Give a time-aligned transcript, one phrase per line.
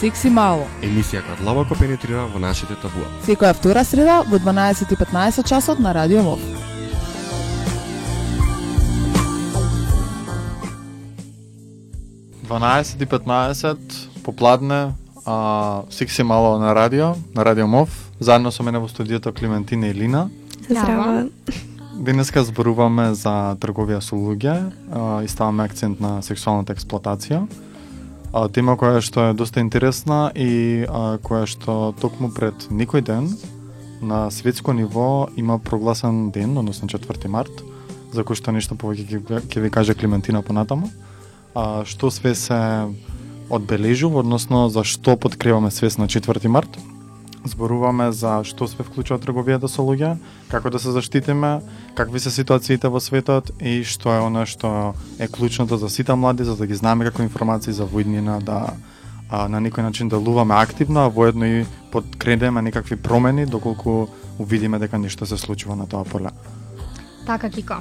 [0.00, 0.64] Секси мало.
[0.80, 3.04] Емисија која длабоко пенетрира во нашите табуа.
[3.26, 6.40] Секоја втора среда во 12:15 часот на Радио МОВ.
[13.00, 14.94] И 15 попладне,
[15.26, 17.90] а, секси мало на радио, на Радио МОВ.
[18.20, 20.30] Заедно со мене во студиото Климентина и Лина.
[20.68, 21.28] Здраво.
[21.94, 27.46] Денеска зборуваме за трговија со луѓе а, и ставаме акцент на сексуалната експлоатација.
[28.32, 33.26] А, тема која што е доста интересна и а, која што токму пред некој ден
[34.00, 37.50] на светско ниво има прогласен ден, односно 4 март,
[38.14, 39.18] за кој што нешто повеќе
[39.50, 40.92] ќе, ви каже Климентина понатаму.
[41.54, 42.86] А, што све се
[43.50, 46.78] одбележува, односно за што подкриваме свес на 4 март.
[47.44, 50.18] Зборуваме за што се вклучува трговијата со луѓе,
[50.52, 51.60] како да се заштитиме,
[51.96, 56.44] какви се ситуациите во светот и што е она што е клучното за сите млади,
[56.44, 58.76] за да ги знаеме како информации за војнина, да
[59.30, 64.98] а, на некој начин делуваме активно, а воедно и подкредеме некакви промени доколку увидиме дека
[64.98, 66.28] нешто се случува на тоа поле.
[67.26, 67.74] Така, Кико.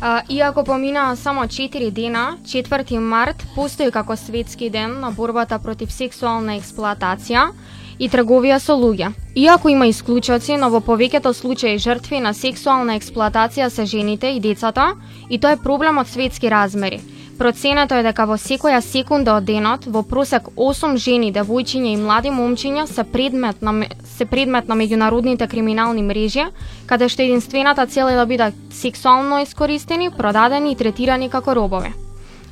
[0.00, 5.92] А, иако поминаа само 4 дена, 4 март постои како светски ден на борбата против
[5.92, 7.50] сексуална експлоатација
[7.98, 9.12] и трговија со луѓе.
[9.34, 14.94] Иако има исклучоци, но во повеќето случаи жртви на сексуална експлоатација се жените и децата,
[15.30, 17.00] и тоа е проблем од светски размери.
[17.38, 22.30] Проценето е дека во секоја секунда од денот во просек 8 жени, девојчиња и млади
[22.30, 26.44] момчиња се предмет на се предмет на меѓународните криминални мрежи,
[26.86, 31.92] каде што единствената цел е да бидат сексуално искористени, продадени и третирани како робове.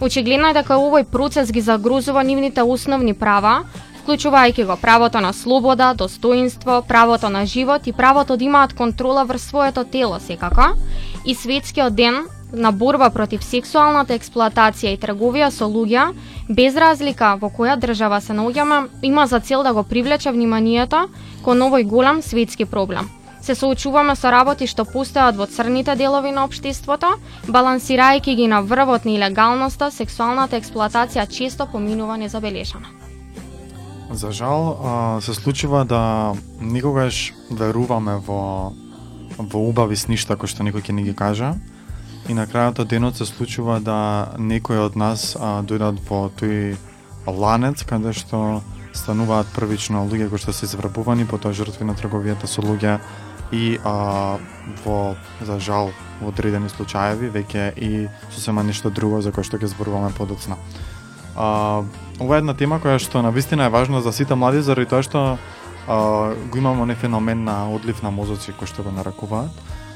[0.01, 3.63] Очигледно е дека овој процес ги загрозува нивните основни права,
[4.03, 9.43] вклучувајќи го правото на слобода, достоинство, правото на живот и правото да имаат контрола врз
[9.43, 10.75] своето тело секако,
[11.27, 16.13] и светскиот ден на борба против сексуалната експлоатација и трговија со луѓе,
[16.49, 21.09] без разлика во која држава се наоѓаме, има за цел да го привлече вниманието
[21.43, 23.09] кон овој голем светски проблем.
[23.43, 27.17] Се соочуваме со работи што постојат во црните делови на општеството,
[27.49, 33.12] балансирајќи ги на врвот на илегалноста, сексуалната експлоатација често поминува незабележана.
[34.13, 38.73] За жал, се случува да никогаш веруваме во
[39.39, 41.55] во убави сништа кој што некој ќе ни ги кажа
[42.29, 46.77] и на крајот од денот се случува да некој од нас а, дојдат во тој
[47.27, 48.63] ланец каде што
[48.95, 53.01] стануваат првично луѓе кои што се изврбувани, потоа жртви на трговијата со луѓе
[53.53, 54.39] и а,
[54.85, 55.91] во за жал
[56.21, 60.61] во одредени случаеви веќе и сосема нешто друго за кое што ќе зборуваме подоцна.
[61.35, 61.83] А,
[62.23, 65.03] ова е една тема која што на вистина е важна за сите млади заради тоа
[65.03, 65.21] што
[65.89, 69.51] а, го имаме оне феномен на одлив на мозоци кој што го наракуваат.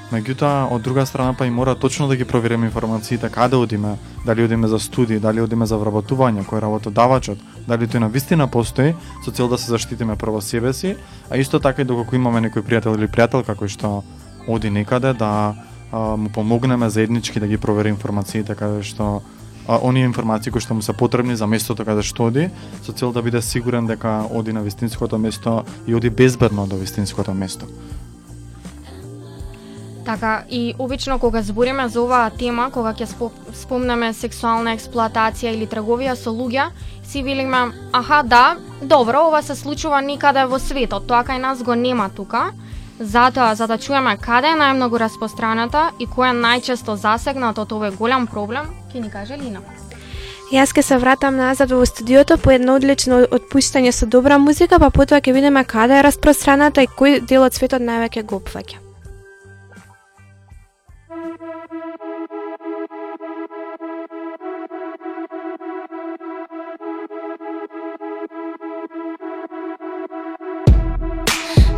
[0.06, 4.44] Меѓутоа, од друга страна па и мора точно да ги провериме информациите каде одиме, дали
[4.44, 8.94] одиме за студии, дали одиме за вработување, кој е работодавачот, дали тој на вистина постои
[9.24, 10.96] со цел да се заштитиме прво себе си,
[11.30, 14.04] а исто така и доколку имаме некој пријател или пријателка кој што
[14.46, 15.54] оди некаде да
[15.90, 19.22] а, му помогнеме заеднички да ги провери информациите каде што
[19.68, 22.50] а, оние информации кои што му се потребни за местото каде што оди,
[22.82, 27.34] со цел да биде сигурен дека оди на вистинското место и оди безбедно до вистинското
[27.34, 27.66] место.
[30.06, 33.08] Така, и обично кога збориме за оваа тема, кога ќе
[33.58, 36.68] спомнеме сексуална експлоатација или трговија со луѓе,
[37.02, 41.74] си велиме, аха, да, добро, ова се случува никаде во светот, тоа кај нас го
[41.74, 42.52] нема тука.
[43.00, 47.96] Затоа, за да чуеме каде е најмногу распространата и кој е најчесто засегнат од овој
[47.98, 49.60] голем проблем, ќе ни каже Лина.
[50.52, 54.90] Јас ќе се вратам назад во студиото по едно одлично отпуштање со добра музика, па
[54.90, 58.82] потоа ќе видиме каде е распространата и кој дел од светот највеќе го опфаќа.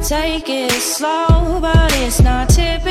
[0.09, 2.88] Take it slow, but it's not typical.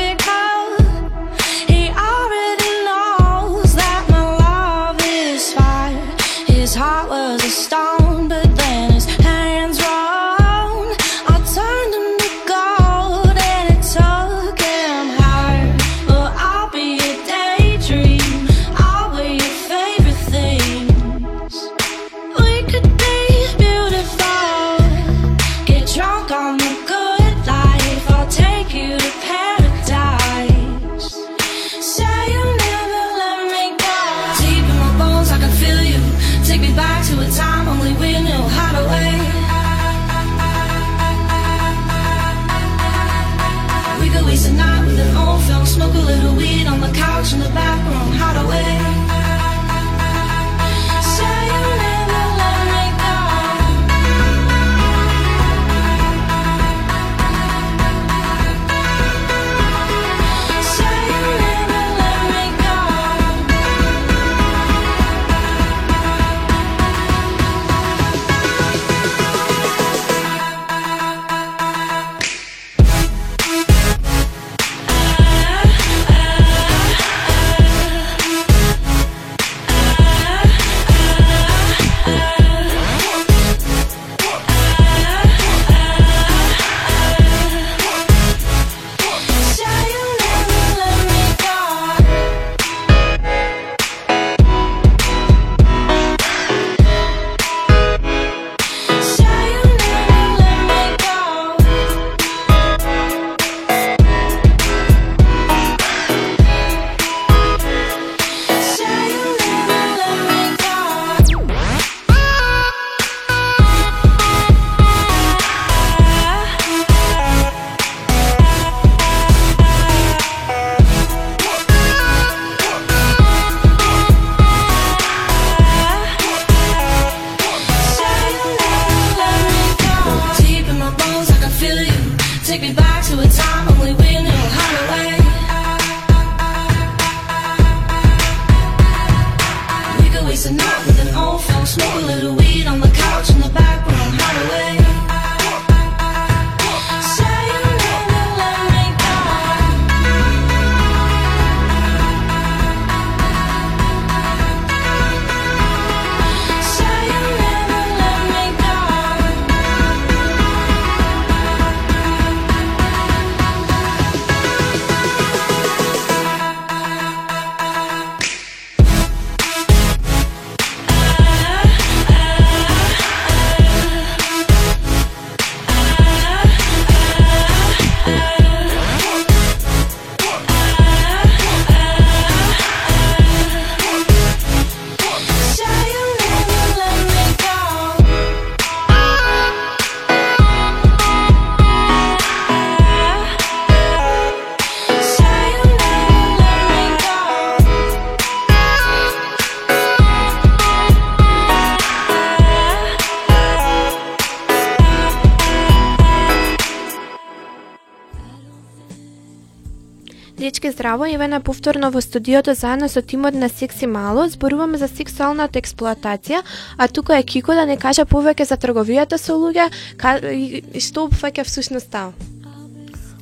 [210.78, 216.42] Здраво, еве повторно во студиото заедно со тимот на Секси Мало, зборуваме за сексуалната експлоатација,
[216.78, 221.08] а тука е Кико да не каже повеќе за трговијата со луѓе, ка, и, што
[221.10, 222.12] опфаќа всушност таа.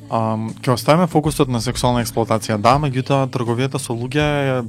[0.09, 4.61] Um, ке оставиме фокусот на сексуална експлоатација, да, меѓутоа трговијата со луѓе е,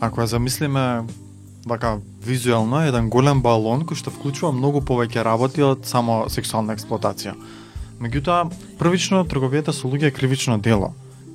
[0.00, 1.04] ако ја замислиме
[1.68, 6.72] вака визуелно, е еден голем балон кој што вклучува многу повеќе работи од само сексуална
[6.72, 7.36] експлоатација.
[8.00, 8.48] Меѓутоа,
[8.80, 10.94] првично трговијата со луѓе е кривично дело,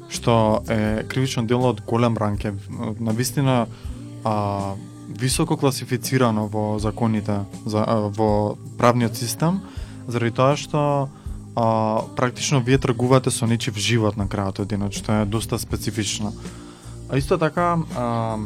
[0.10, 2.54] што е кривично дело од голем ранг, е
[3.00, 3.68] на вистина
[4.24, 4.74] а,
[5.10, 9.62] високо класифицирано во законите за а, во правниот систем,
[10.08, 11.10] заради тоа што
[11.56, 16.34] а, практично вие тргувате со нечив живот на крајот од денот, што е доста специфично.
[17.10, 18.38] А исто така, а,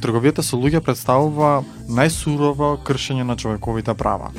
[0.00, 4.30] трговијата со луѓе представува најсурово кршење на човековите права.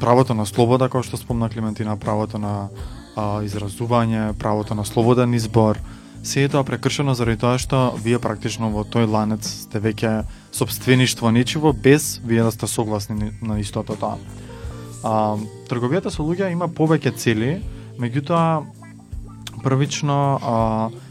[0.00, 2.68] Правото на слобода, како што спомна Клементина, правото на
[3.16, 5.78] а, изразување, правото на слободен избор,
[6.22, 10.22] се е тоа прекршено заради тоа што вие практично во тој ланец сте веќе
[10.54, 14.18] собствеништво нечиво без вие да сте согласни на истото тоа.
[15.02, 15.34] А,
[15.66, 17.58] трговијата со луѓе има повеќе цели,
[17.98, 18.62] меѓутоа
[19.62, 20.54] првично а,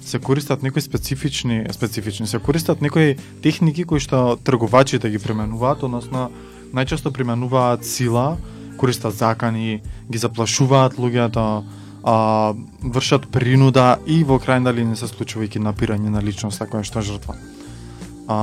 [0.01, 6.31] се користат некои специфични специфични се користат некои техники кои што трговачите ги применуваат, односно
[6.71, 8.37] најчесто применуваат сила,
[8.77, 9.81] користат закани,
[10.11, 11.63] ги заплашуваат луѓето,
[12.03, 16.99] а, вршат принуда и во крајна линија се случува и киднапирање на личноста која што
[16.99, 17.35] е жртва.
[18.27, 18.37] А,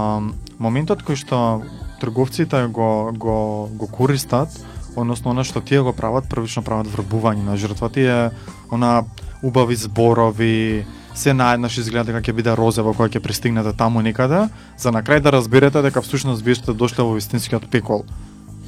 [0.58, 1.62] моментот кој што
[2.00, 4.54] трговците го, го, го користат,
[4.96, 8.30] односно она што тие го прават, првично прават врбување на жртва, тие
[8.70, 9.04] она
[9.42, 10.86] убави зборови,
[11.18, 14.46] се наеднаш изгледа дека ќе биде розево кога ќе пристигнете таму некаде,
[14.78, 18.06] за на крај да разберете дека всушност вие сте дошле во вистинскиот пекол,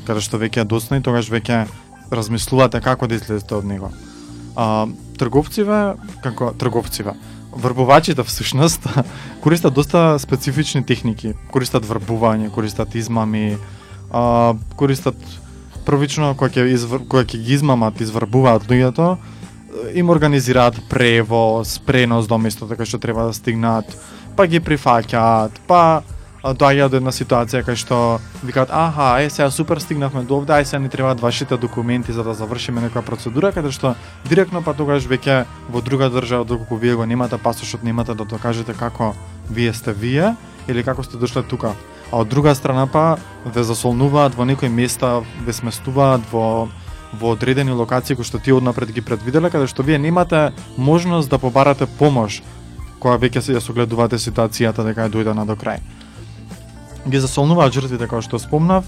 [0.07, 1.67] каде што веќе е доцна и тогаш веќе
[2.11, 3.93] размислувате како да излезете од него.
[4.57, 4.87] А,
[5.19, 7.15] трговциве, како трговциве,
[7.53, 8.87] врбувачите всушност
[9.43, 11.35] користат доста специфични техники.
[11.51, 13.59] Користат врбување, користат измами,
[14.11, 15.17] а, користат
[15.87, 17.05] првично кога ќе извр...
[17.09, 19.17] кога ќе ги измамат, изврбуваат луѓето,
[19.95, 23.87] им организираат превоз, пренос до местото кај што треба да стигнат,
[24.37, 26.03] па ги прифаќаат, па
[26.41, 27.97] Доаѓа доаѓаат да, до една ситуација кај што
[28.41, 32.25] викаат аха, е сега супер стигнавме до овде, ај сега ни требаат вашите документи за
[32.25, 33.93] да завршиме некоја процедура, каде што
[34.25, 38.73] директно па тогаш веќе во друга држава доколку вие го немате пасошот, немате да докажете
[38.73, 39.13] како
[39.51, 40.35] вие сте вие
[40.67, 41.75] или како сте дошле тука.
[42.11, 46.69] А од друга страна па ве засолнуваат во некои места, ве сместуваат во
[47.13, 51.39] во одредени локации кои што ти однапред ги предвиделе, каде што вие немате можност да
[51.39, 52.41] побарате помош
[53.01, 55.81] која веќе се ја согледувате ситуацијата дека ја дојдена до крај.
[57.09, 58.85] Ги засолнуваат жртвите како што спомнав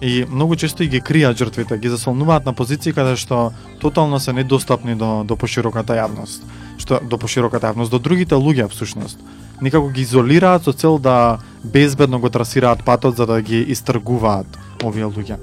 [0.00, 4.32] и многу често и ги кријат жртвите, ги засолнуваат на позиции каде што тотално се
[4.32, 6.44] недостапни до до пошироката јавност,
[6.78, 9.18] што до пошироката јавност, до другите луѓе всушност.
[9.60, 14.46] Некако ги изолираат со цел да безбедно го трасираат патот за да ги истргуваат
[14.84, 15.38] овие луѓе.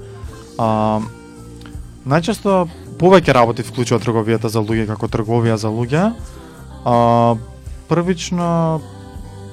[0.58, 1.00] А,
[2.06, 2.68] најчесто
[3.00, 6.12] повеќе работи вклучува трговијата за луѓе како трговија за луѓе.
[6.84, 7.34] А,
[7.88, 8.80] првично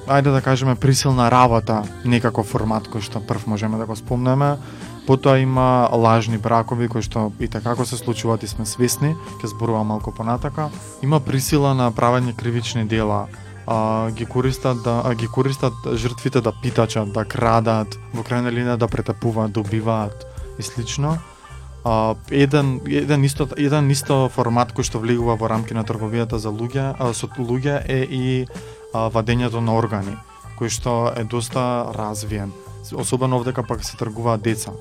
[0.06, 4.56] ајде да кажеме присилна работа, некако формат кој што прв можеме да го спомнеме.
[5.06, 9.86] Потоа има лажни бракови кои што и како се случуваат и сме свесни, ќе зборувам
[9.86, 10.70] малку понатака.
[11.02, 13.26] Има присила на правење кривични дела,
[13.66, 18.76] а, ги користат да а, ги користат жртвите да питачат, да крадат, во крајна линија
[18.76, 20.26] да претапуваат, добиваат,
[20.58, 21.18] и слично.
[21.84, 26.52] А, еден еден исто еден исто формат кој што влегува во рамки на трговијата за
[26.52, 28.24] луѓе, а, со луѓе е и
[28.92, 30.16] вадењето на органи,
[30.58, 32.52] кој што е доста развиен.
[32.92, 34.72] особено овдека пак се тргуваат деца.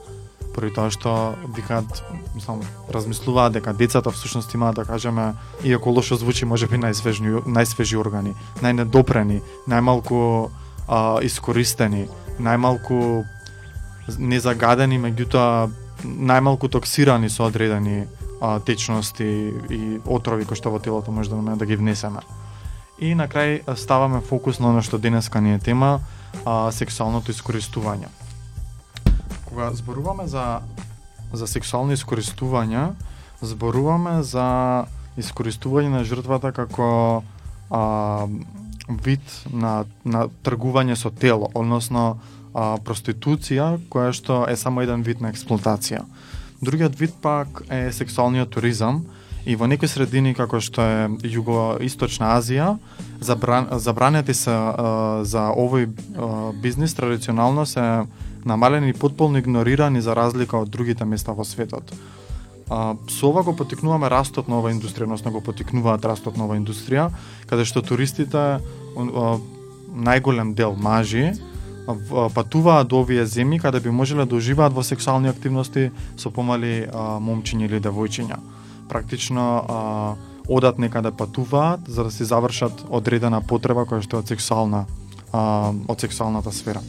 [0.53, 2.03] Поради тоа што викаат,
[2.35, 8.33] мислам, размислуваат дека децата всушност имаат да кажеме, иако лошо звучи, можеби најсвежни најсвежи органи,
[8.61, 10.49] најнедопрени, најмалку
[10.87, 12.07] а, искористени,
[12.39, 13.25] најмалку
[14.17, 15.69] незагадени, меѓутоа
[16.03, 18.07] најмалку токсирани со одредени
[18.41, 22.25] а, течности и отрови кои што во телото може да, да ги внесеме.
[22.99, 25.99] И на крај ставаме фокус на она што денеска ни е тема,
[26.45, 28.11] а, сексуалното искористување.
[29.49, 30.61] Кога зборуваме за
[31.33, 32.93] за сексуално искористувања,
[33.41, 34.85] зборуваме за
[35.19, 37.21] искористување на жртвата како
[37.69, 37.81] а,
[38.89, 39.21] вид
[39.53, 42.17] на, на тргување со тело, односно
[42.53, 46.03] а, проституција, која што е само еден вид на експлуатација.
[46.61, 49.05] Другиот вид пак е сексуалниот туризам
[49.45, 52.77] и во некои средини како што е југоисточна Азија,
[53.21, 58.05] забран, забранети се а, за овој а, бизнис традиционално се
[58.45, 61.91] намалени и потполно игнорирани за разлика од другите места во светот.
[62.69, 66.59] А, со ова го потикнуваме растот на оваа индустрија, односно го потикнуваат растот на оваа
[66.59, 67.09] индустрија,
[67.49, 68.59] каде што туристите,
[69.89, 71.33] најголем дел мажи,
[72.35, 77.17] патуваат до овие земји каде би можеле да уживаат во сексуални активности со помали а,
[77.17, 78.37] момчиња или девојчиња.
[78.89, 80.15] Практично а,
[80.49, 84.85] одат некаде да патуваат за да се завршат одредена потреба која што е од сексуална
[85.31, 86.81] а, од сексуалната сфера.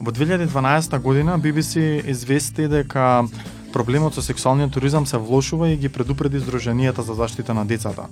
[0.00, 3.26] Во 2012 година BBC извести дека
[3.72, 8.06] проблемот со сексуалниот туризам се влошува и ги предупреди Сдруженијата за заштита на децата.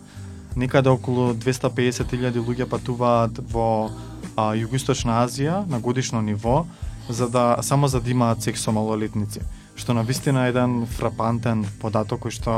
[0.57, 3.91] Некаде околу 250.000 луѓе патуваат во
[4.37, 6.67] а, Југоисточна Азија на годишно ниво
[7.09, 9.41] за да само за да имаат секс со малолетници,
[9.77, 12.55] што на вистина е еден фрапантен податок кој што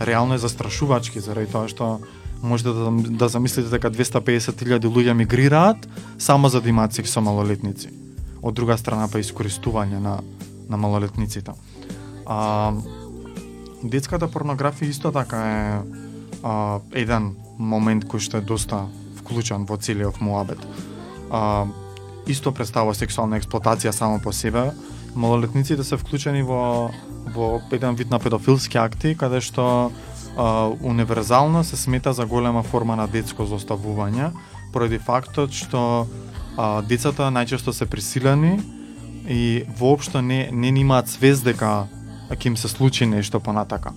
[0.00, 2.00] реално е застрашувачки заради тоа што
[2.42, 7.88] можете да, да замислите дека 250.000 луѓе мигрираат само за да имаат секс со малолетници.
[8.42, 10.20] Од друга страна па искористување на
[10.68, 11.52] на малолетниците.
[12.26, 12.74] А,
[13.82, 15.66] детската порнографија исто така е
[16.42, 18.86] а, еден момент кој што е доста
[19.20, 20.58] вклучен во целиот муабет
[21.30, 21.66] а,
[22.26, 24.70] исто представува сексуална експлоатација само по себе.
[25.16, 26.90] Малолетниците да се вклучени во
[27.34, 29.90] во еден вид на педофилски акти каде што
[30.36, 34.30] а, универзално се смета за голема форма на детско зоставување
[34.72, 36.06] поради фактот што
[36.56, 38.60] а, децата најчесто се присилени
[39.28, 41.88] и воопшто не не имаат свест дека
[42.30, 43.92] ќе им се случи нешто понатака.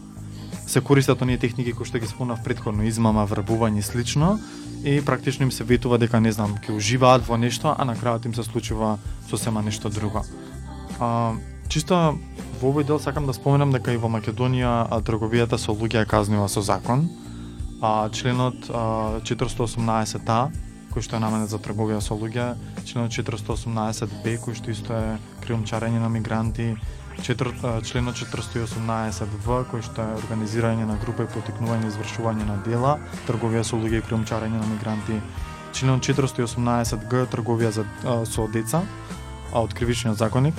[0.68, 4.40] Се користат оние техники кои што ги спомнав предходно, измама, врбување и слично,
[4.84, 8.26] и практично им се ветува дека не знам ќе уживаат во нешто, а на крајот
[8.26, 8.98] им се случува
[9.30, 10.24] сосема нешто друго.
[11.00, 11.36] А,
[11.68, 12.18] чисто
[12.62, 16.48] во овој дел сакам да споменам дека и во Македонија трговијата со луѓе е казнива
[16.50, 17.10] со закон.
[17.82, 20.50] А, членот а, 418а
[20.90, 22.56] кој што е наменет за трговија со луѓе,
[22.90, 25.12] членот 418б кој што исто е
[25.46, 26.74] криумчарење на мигранти,
[27.22, 27.54] четвр,
[27.86, 32.98] членот 418в кој што е организирање на група и потикнување и извршување на дела,
[33.30, 35.22] трговија со луѓе и криумчарење на мигранти,
[35.78, 38.82] членот 418г трговија за, а, со деца,
[39.54, 40.58] а од кривичниот законник.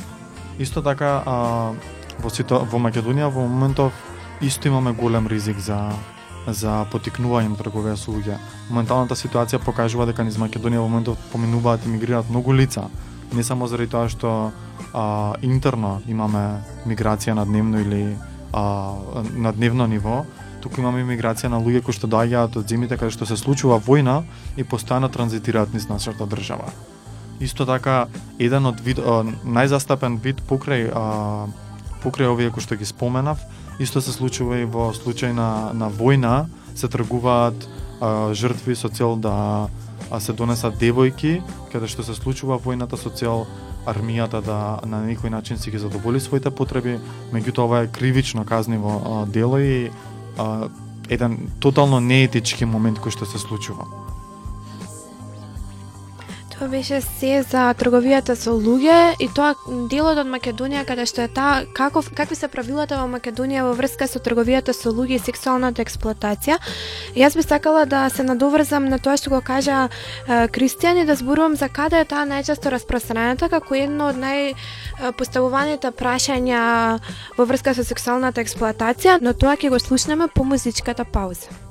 [0.61, 1.35] Исто така а,
[2.21, 3.97] во сито, во Македонија во моментов
[4.45, 5.89] исто имаме голем ризик за
[6.47, 8.37] за потикнување на трговија со луѓе.
[8.71, 12.89] Моменталната ситуација покажува дека низ Македонија во моментов поминуваат и мигрираат многу лица,
[13.33, 14.53] не само заради тоа што
[14.93, 18.17] а, интерно имаме миграција на дневно или
[18.53, 18.95] а,
[19.33, 20.25] на дневно ниво,
[20.61, 24.23] туку имаме миграција на луѓе кои што доаѓаат од земјите каде што се случува војна
[24.57, 26.73] и постојано транзитираат низ нашата држава.
[27.41, 28.07] Исто така,
[28.39, 31.49] еден од вид, а, најзастапен вид покрај а,
[32.05, 33.41] покрај овие кои што ги споменав,
[33.81, 37.57] исто се случува и во случај на, на војна, се тргуваат
[38.01, 39.69] а, жртви со цел да
[40.11, 41.41] а се донесат девојки,
[41.73, 43.47] каде што се случува војната со цел
[43.89, 46.99] армијата да на некој начин си ги задоволи своите потреби,
[47.33, 49.91] меѓутоа ова е кривично казниво а, дело и
[50.37, 50.69] а,
[51.09, 54.10] еден тотално неетички момент кој што се случува.
[56.61, 59.55] Тоа беше се за трговијата со луѓе и тоа
[59.89, 64.05] делот од Македонија каде што е таа каков какви се правилата во Македонија во врска
[64.05, 66.59] со трговијата со луѓе и сексуалната експлоатација.
[67.17, 71.17] Јас би сакала да се надоврзам на тоа што го кажа е, Кристијан и да
[71.17, 77.01] зборувам за каде е таа најчесто распространета како едно од најпоставуваните прашања
[77.41, 81.70] во врска со сексуалната експлоатација, но тоа ќе го слушнеме по музичката пауза.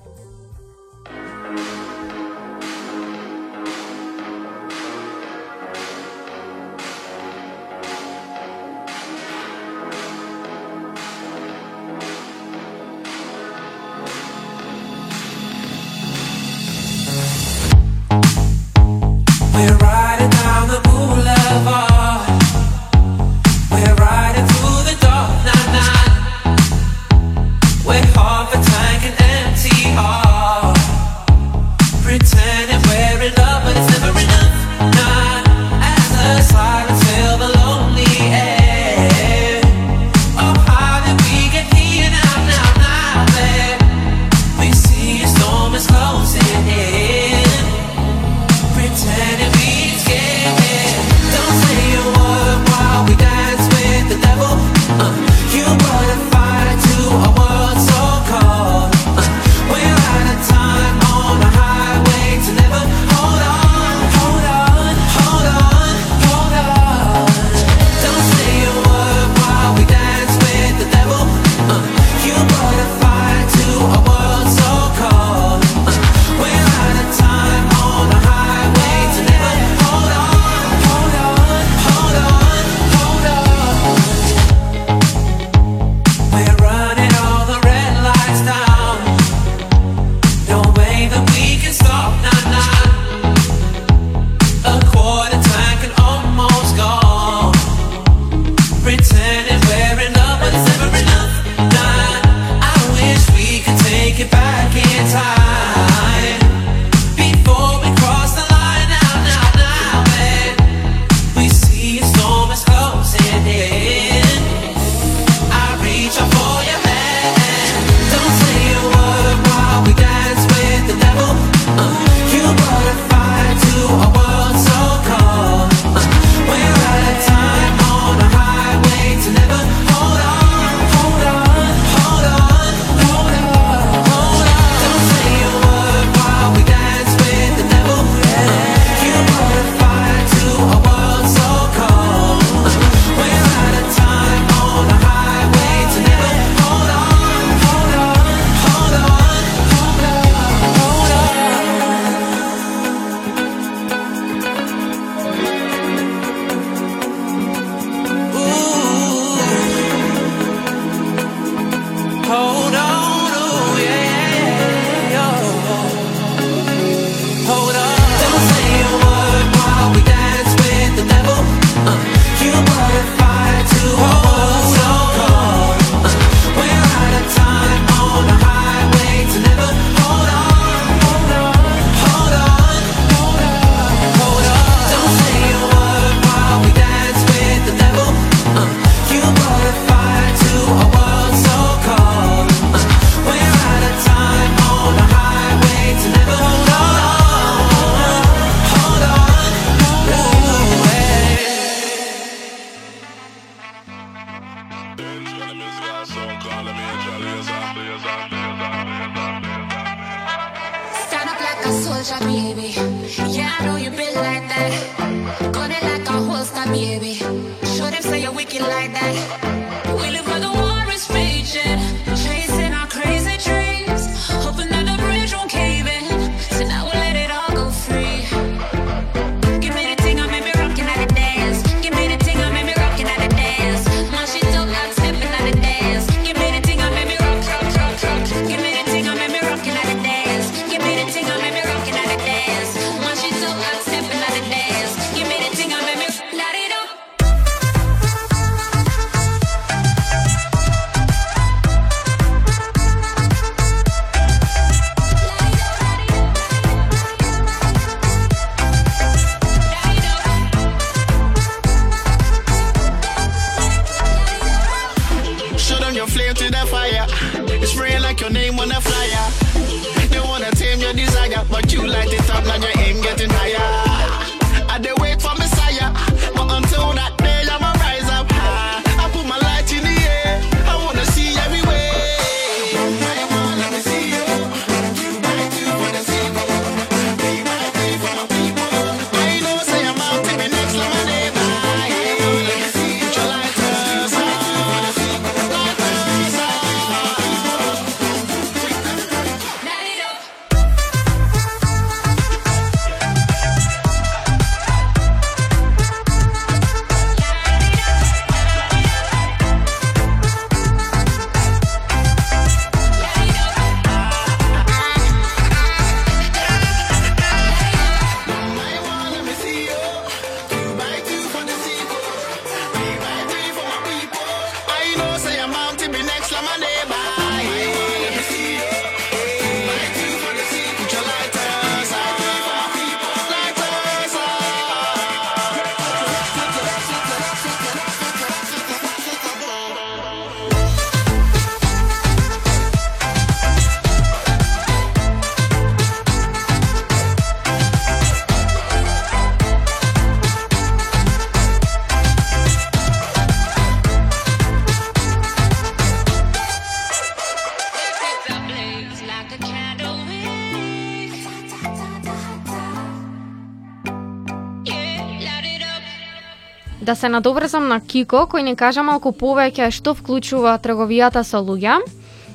[367.00, 371.80] Се надобрзам на Кико, кој ни кажа малку повеќе што вклучува трговијата со луѓе.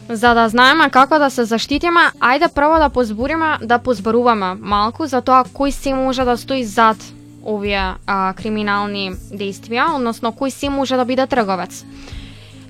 [0.08, 5.20] За да знаеме како да се заштитиме, ајде прво да позбориме, да позборуваме малку за
[5.20, 6.96] тоа кој се може да стои зад
[7.44, 11.84] овие а, криминални действија, односно кој се може да биде трговец.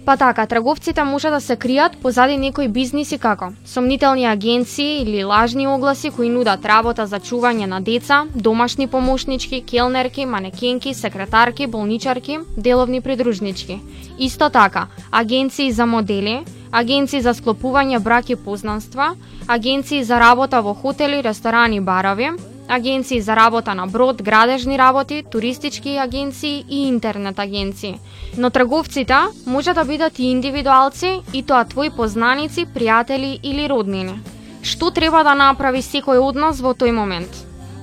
[0.05, 5.67] Па така, трговците може да се кријат позади некои бизниси како сомнителни агенции или лажни
[5.67, 13.01] огласи кои нудат работа за чување на деца, домашни помошнички, келнерки, манекенки, секретарки, болничарки, деловни
[13.01, 13.81] придружнички.
[14.19, 19.15] Исто така, агенции за модели, агенции за склопување брак и познанства,
[19.49, 22.31] агенции за работа во хотели, ресторани, барови,
[22.69, 28.01] агенции за работа на брод, градежни работи, туристички агенции и интернет агенции.
[28.37, 34.21] Но трговците може да бидат и индивидуалци, и тоа твои познаници, пријатели или роднини.
[34.63, 37.29] Што треба да направи секој од нас во тој момент?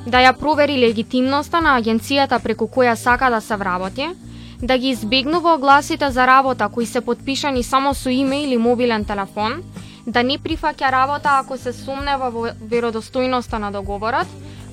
[0.05, 4.09] Да ја провери легитимноста на агенцијата преку која сака да се вработи,
[4.61, 9.61] да ги избегнува огласите за работа кои се подпишани само со име или мобилен телефон,
[10.07, 14.27] да не прифаќа работа ако се сумнева во веродостојноста на договорот,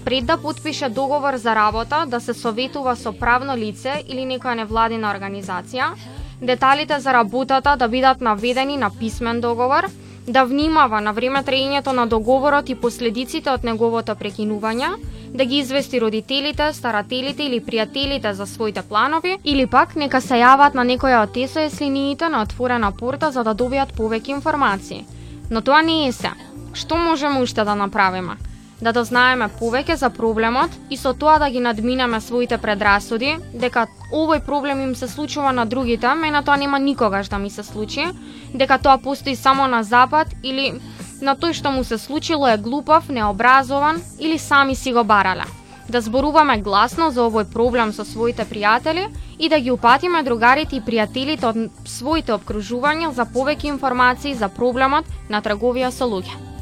[0.05, 5.13] пред да потпише договор за работа, да се советува со правно лице или некоја невладина
[5.13, 5.95] организација,
[6.41, 9.91] деталите за работата да бидат наведени на писмен договор,
[10.29, 14.91] да внимава на време траењето на договорот и последиците од неговото прекинување,
[15.35, 20.75] да ги извести родителите, старателите или пријателите за своите планови, или пак нека се јават
[20.75, 25.05] на некоја од ТСОС линиите на отворена порта за да добијат повеќе информации.
[25.51, 26.33] Но тоа не е се.
[26.75, 28.37] Што можеме уште да направиме?
[28.81, 34.45] Да дознаеме повеќе за проблемот и со тоа да ги надминеме своите предрасуди, дека овој
[34.45, 38.07] проблем им се случува на другите, мене тоа нема никогаш да ми се случи,
[38.55, 40.81] дека тоа постои само на запад или
[41.21, 45.45] на тој што му се случило е глупав, необразован или сами си го барале.
[45.89, 50.85] Да зборуваме гласно за овој проблем со своите пријатели и да ги упатиме другарите и
[50.85, 51.57] пријателите од
[51.89, 56.58] своите обкружувања за повеќе информации за проблемот на трговија со луѓе.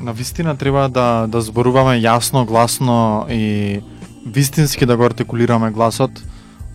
[0.00, 3.80] На вистина треба да да зборуваме јасно, гласно и
[4.26, 6.10] вистински да го артикулираме гласот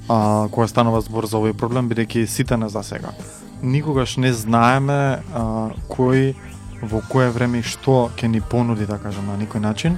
[0.10, 3.14] а, кога станува збор за овој проблем, бидејќи сите не за сега.
[3.62, 6.34] Никогаш не знаеме а, кој
[6.82, 9.98] во кое време и што ќе ни понуди, да кажам, на некој начин,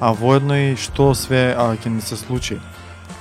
[0.00, 2.60] а воедно и што све а, ќе ни се случи.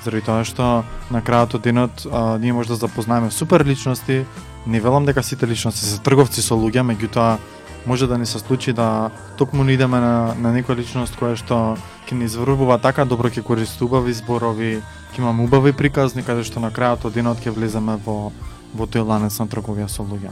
[0.04, 4.26] заради тоа што на крајот од денот а, ние може да запознаеме супер личности,
[4.66, 7.38] не велам дека сите личности се трговци со луѓе, меѓутоа
[7.86, 11.78] може да ни се случи да токму не идеме на, на некоја личност која што
[12.06, 14.82] ќе ни изврбува така добро, ќе користи убави зборови,
[15.14, 18.32] ќе имаме убави приказни, каде што на крајот од денот ќе влеземе во,
[18.74, 20.32] во тој ланец на трговија со луѓе.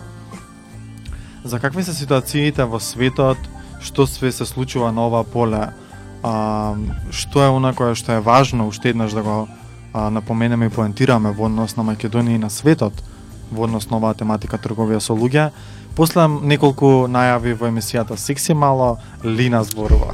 [1.43, 3.37] За какви се ситуациите во светот,
[3.79, 5.71] што све се случува на ова поле,
[6.23, 6.75] а,
[7.11, 9.47] што е она кое што е важно уште еднаш да го
[9.93, 12.93] а, напоменеме и поентираме во однос на Македонија и на светот,
[13.51, 15.49] во однос на оваа тематика трговија со луѓе.
[15.99, 20.13] После неколку најави во емисијата Секси мало, Лина зборува.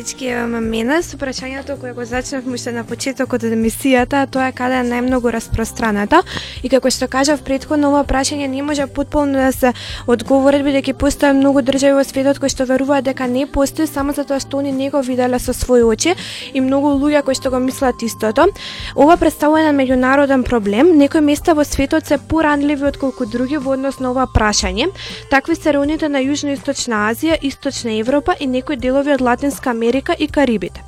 [0.00, 4.52] Всички имаме мене со прашањето кое го зачнавме уште на почетокот од емисијата, тоа е
[4.56, 6.22] каде е најмногу распространето.
[6.64, 9.74] И како што кажав предходно, ова прашање не може потполно да се
[10.08, 14.40] одговори бидејќи постои многу држави во светот кои што веруваат дека не постои само затоа
[14.40, 16.16] што они не го виделе со своји очи
[16.54, 18.48] и многу луѓе кои што го мислат истото.
[18.96, 20.96] Ова представува еден меѓународен проблем.
[20.96, 24.88] Некои места во светот се поранливи отколку други во однос на ова прашање.
[25.30, 30.14] Такви се районите на јужноисточна Азија, Источна Европа и некои делови од Латинска Америка Америка
[30.18, 30.82] и Карибите.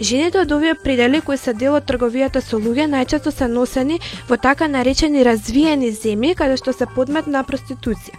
[0.00, 3.96] Жените од овие предели кои се дел од трговијата со луѓе најчесто се носени
[4.28, 8.16] во така наречени развиени земји каде што се подмет на проституција.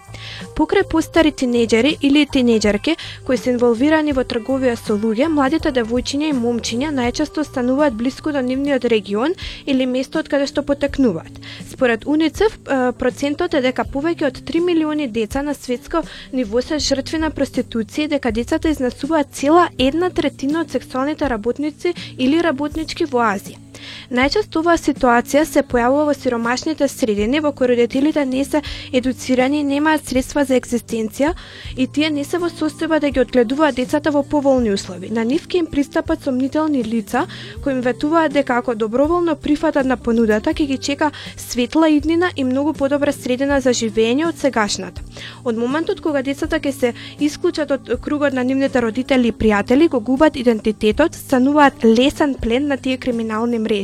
[0.57, 6.37] Покрај постари тинеџери или тинеџерки кои се инволвирани во трговија со луѓе, младите девојчиња и
[6.37, 9.33] момчиња најчесто стануваат блиску до нивниот регион
[9.65, 11.33] или место од каде што потекнуваат.
[11.69, 12.57] Според УНИЦЕФ,
[12.97, 18.05] процентот е дека повеќе од 3 милиони деца на светско ниво се жртви на проституција
[18.05, 23.66] и дека децата изнесуваат цела една третина од сексуалните работници или работнички во Азија.
[24.07, 28.61] Најчесто оваа ситуација се појавува во сиромашните средини во кои родителите не се
[28.93, 31.33] едуцирани и немаат средства за екзистенција
[31.75, 35.09] и тие не се во состојба да ги одгледуваат децата во поволни услови.
[35.11, 37.25] На нив им пристапат сомнителни лица
[37.63, 42.43] кои им ветуваат дека ако доброволно прифатат на понудата ќе ги чека светла иднина и
[42.43, 45.01] многу подобра средина за живење од сегашната.
[45.43, 49.99] Од моментот кога децата ќе се исклучат од кругот на нивните родители и пријатели, го
[49.99, 53.76] губат идентитетот, стануваат лесен плен на тие криминални мрежи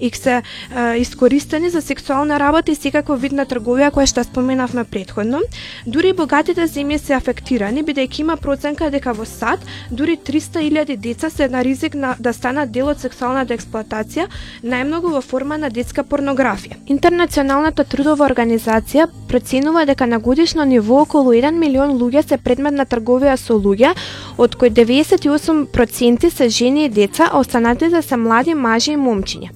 [0.00, 0.42] и се е,
[0.98, 5.40] искористени за сексуална работа и секаков вид на трговија која што споменавме предходно.
[5.86, 11.48] Дури богатите земји се афектирани бидејќи има проценка дека во САД дури 300.000 деца се
[11.48, 14.26] на ризик на да станат дел од сексуалната експлоатација,
[14.62, 16.78] најмногу во форма на детска порнографија.
[16.86, 22.86] Интернационалната трудова организација проценува дека на годишно ниво околу 1 милион луѓе се предмет на
[22.86, 23.94] трговија со луѓе,
[24.38, 29.50] од кои 98% се жени и деца, а останатите се млади мажи и момчиња.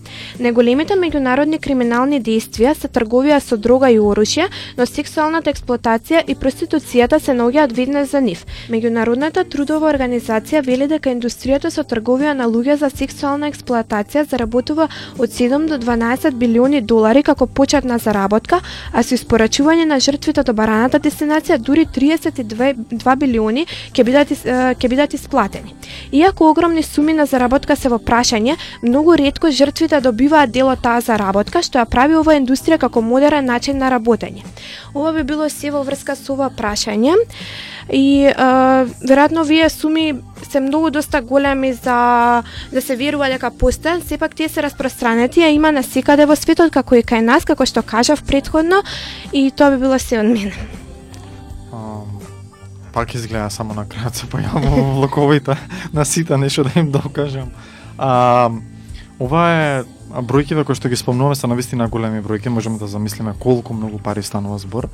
[0.45, 7.21] Неголемите меѓународни криминални действија се трговија со дрога и оружје, но сексуалната експлоатација и проституцијата
[7.21, 8.45] се наоѓаат веднаш за нив.
[8.69, 15.31] Меѓународната трудова организација вели дека индустријата со трговија на луѓе за сексуална експлоатација заработува од
[15.31, 18.61] 7 до 12 билиони долари како почетна заработка,
[18.93, 25.15] а со испорачување на жртвите до бараната дестинација дури 32 билиони ќе бидат ќе бидат
[25.15, 25.75] исплатени.
[26.13, 31.01] Иако огромни суми на заработка се во прашање, многу ретко жртвите добиваат дел од таа
[31.01, 34.45] заработка, што ја прави оваа индустрија како модерен начин на работење.
[34.95, 37.17] Ова би било се во врска со ова прашање
[37.93, 40.15] и е, веројатно вие суми
[40.51, 45.51] се многу доста големи за да се верува дека постојат, сепак тие се распространети, а
[45.53, 48.83] има на секаде во светот како и кај нас, како што кажав предходно,
[49.33, 50.55] и тоа би било се од мене.
[52.95, 55.57] пак изгледа само на крајот се појавува во влоковите
[55.97, 57.51] на сите нешто да им докажам.
[57.99, 58.51] А,
[59.19, 59.85] ова е
[60.23, 64.23] бројките кои што ги спомнуваме се навистина големи бројки, можеме да замислиме колку многу пари
[64.23, 64.89] станува збор.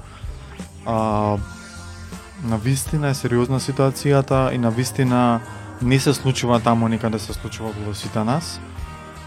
[0.87, 1.39] А,
[2.45, 5.41] на вистина е сериозна ситуацијата и на вистина
[5.83, 8.61] не се случува таму никаде се случува во сите нас.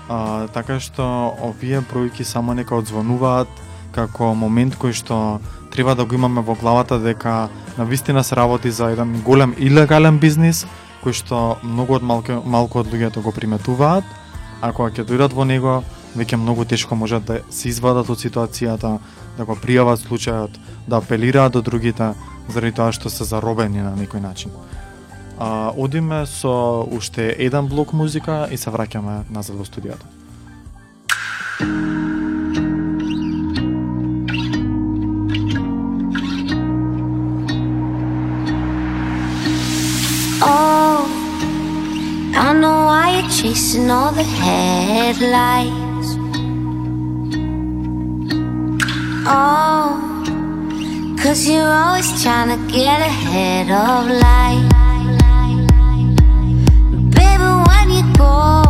[0.10, 3.48] А, така што овие бројки само нека одзвонуваат
[3.94, 5.40] како момент кој што
[5.72, 10.20] треба да го имаме во главата дека на вистина се работи за еден голем илегален
[10.20, 10.66] бизнис
[11.04, 14.04] кој што многу од малко, малку од луѓето го приметуваат,
[14.64, 15.82] а кога ќе дојдат во него,
[16.16, 18.98] веќе многу тешко можат да се извадат од ситуацијата,
[19.38, 20.56] да го пријават случајот,
[20.88, 22.14] да апелираат до другите,
[22.48, 24.56] заради тоа што се заробени на некој начин.
[25.40, 30.06] А, одиме со уште еден блок музика и се враќаме назад во студиото.
[31.60, 32.13] you
[42.46, 46.10] I know why you're chasing all the headlights.
[49.26, 50.04] Oh.
[51.24, 54.70] Cause you're always trying to get ahead of life.
[57.16, 58.62] Baby, when you go,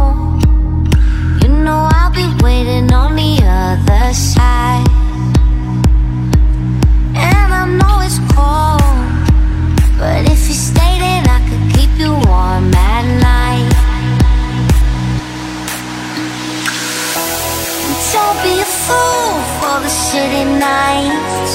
[1.42, 4.88] you know I'll be waiting on the other side.
[7.18, 8.86] And I know it's cold,
[9.98, 13.70] but if you stay, then I could keep you warm at night.
[18.14, 19.90] Don't be a fool for the
[20.60, 21.54] nights.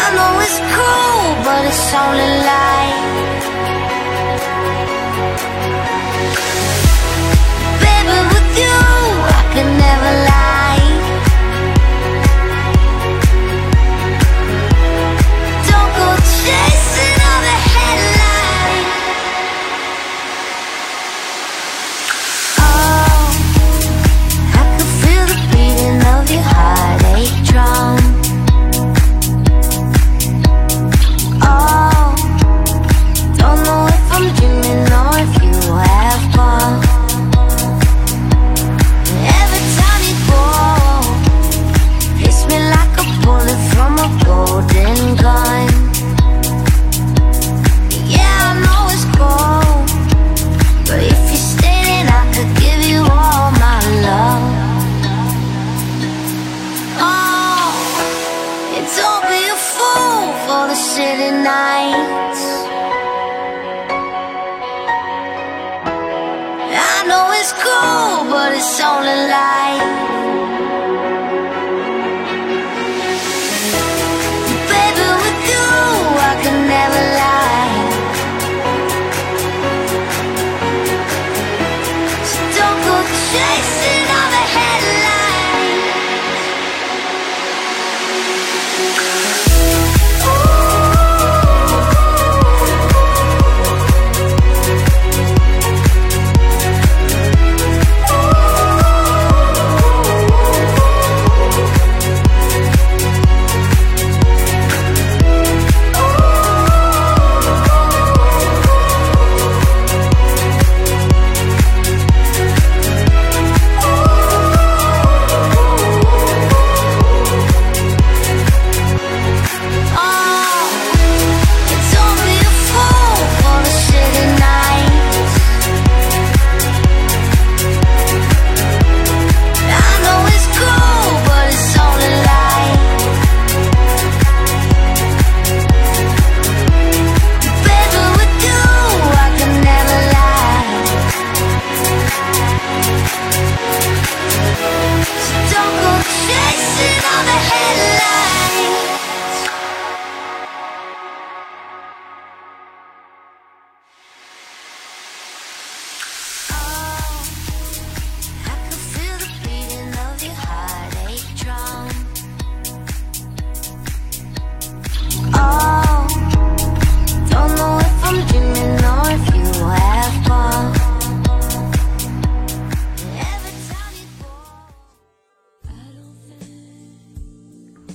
[0.00, 3.07] I know it's cool, but it's only light.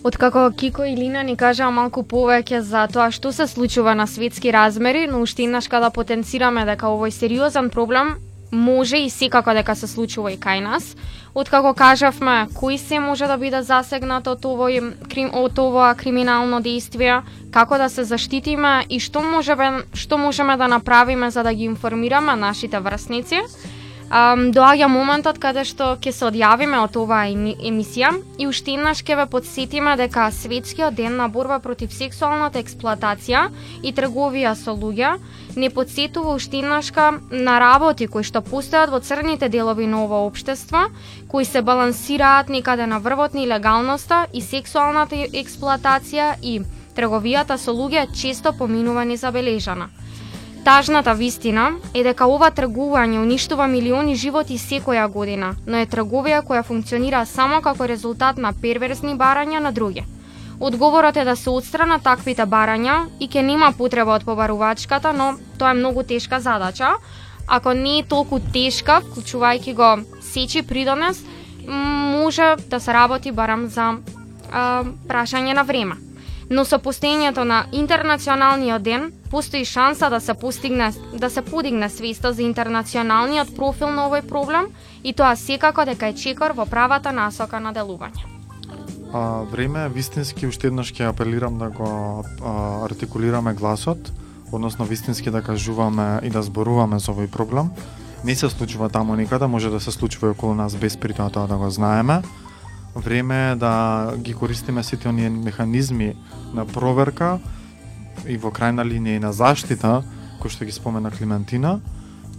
[0.05, 4.51] Откако Кико и Лина ни кажаа малку повеќе за тоа што се случува на светски
[4.51, 8.17] размери, но уште еднаш када потенцираме дека овој сериозен проблем
[8.51, 10.97] може и секако дека се случува и кај нас.
[11.33, 17.21] Откако кажавме кои се може да биде засегнат од овој крим, од ова криминално действие,
[17.51, 22.35] како да се заштитиме и што можеме што можеме да направиме за да ги информираме
[22.35, 23.39] нашите врсници.
[24.11, 29.15] Um, доаѓа моментот каде што ќе се одјавиме од оваа емисија и уште еднаш ќе
[29.17, 33.47] ве подсетиме дека Светскиот ден на борба против сексуалната експлоатација
[33.81, 35.15] и трговија со луѓе
[35.55, 40.85] не подсетува уште еднашка на работи кои што постојат во црните делови на ова општество,
[41.27, 46.59] кои се балансираат некаде на врвот на легалноста и сексуалната експлоатација и
[46.93, 49.89] трговијата со луѓе често поминува незабележана.
[50.63, 56.61] Тажната вистина е дека ова тргување уништува милиони животи секоја година, но е трговија која
[56.63, 60.05] функционира само како резултат на перверзни барања на други.
[60.59, 65.71] Одговорот е да се отстранат таквите барања и ке нема потреба од побарувачката, но тоа
[65.71, 66.93] е многу тешка задача.
[67.47, 71.19] Ако не е толку тешка, вклучувајќи го сечи придонес,
[71.67, 73.97] може да се работи барам за
[74.51, 75.99] а, прашање на време.
[76.53, 82.33] Но со постоењето на интернационалниот ден постои шанса да се постигне да се подигне свеста
[82.33, 84.69] за интернационалниот профил на овој проблем
[85.03, 88.21] и тоа секако дека е чекор во правата насока на делување.
[89.13, 94.13] А, време е вистински уште еднаш ќе апелирам да го а, артикулираме гласот,
[94.51, 97.73] односно вистински да кажуваме и да зборуваме за овој проблем.
[98.23, 101.29] не се случува таму никаде, може да се случува и околу нас без при тоа
[101.29, 102.21] тоа да го знаеме.
[102.95, 106.15] Време е да ги користиме сите оние механизми
[106.53, 107.39] на проверка
[108.29, 110.03] и во крајна линија и на заштита,
[110.39, 111.79] кој што ги спомена Климентина.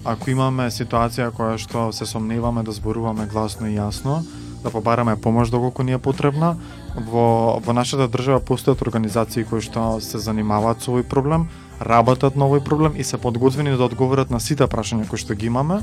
[0.04, 4.22] Ако имаме ситуација која што се сомневаме да зборуваме гласно и јасно,
[4.62, 6.56] да побараме помош доколку ни е потребна.
[6.94, 11.48] Во, во нашата држава постојат организации кои што се занимаваат со овој проблем,
[11.80, 15.50] работат на овој проблем и се подготвени да одговорат на сите прашања кои што ги
[15.50, 15.82] имаме.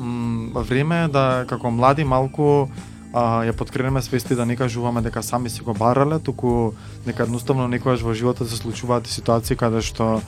[0.00, 2.70] М, време е да како млади малку
[3.14, 6.74] а, ја подкренеме свести да не кажуваме дека сами си го барале, туку
[7.06, 10.20] дека едноставно некојаш во животот се случуваат ситуации каде што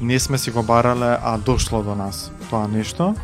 [0.00, 3.14] не сме си го барале, а дошло до нас тоа нешто.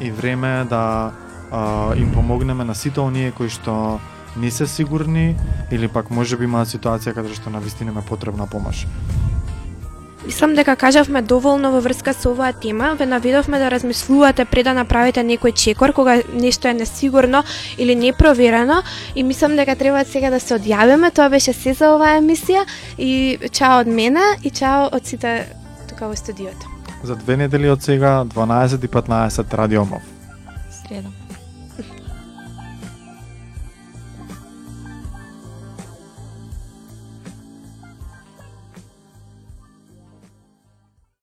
[0.00, 1.12] И време е да
[1.50, 3.98] а, им помогнеме на сите оние кои што
[4.36, 5.36] не се сигурни
[5.72, 8.84] или пак може би имаат ситуација каде што на вистина им е потребна помош.
[10.26, 14.74] Мислам дека кажавме доволно во врска со оваа тема, ве наведовме да размислувате пред да
[14.74, 17.44] направите некој чекор кога нешто е несигурно
[17.78, 18.82] или непроверено
[19.14, 21.14] и мислам дека треба сега да се одјавиме.
[21.14, 22.66] Тоа беше се за оваа емисија
[22.98, 25.54] и чао од мене и чао од сите
[25.88, 26.66] тука во студиото.
[27.04, 30.02] За две недели од сега 12 и 15 Радио Мов.
[30.70, 31.17] Среда.